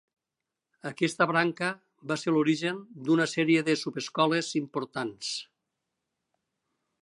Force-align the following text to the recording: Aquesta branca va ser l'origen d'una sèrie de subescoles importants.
Aquesta 0.89 1.27
branca 1.31 1.67
va 2.11 2.17
ser 2.21 2.33
l'origen 2.35 2.79
d'una 3.09 3.29
sèrie 3.35 3.63
de 3.69 3.77
subescoles 3.83 4.51
importants. 4.63 5.31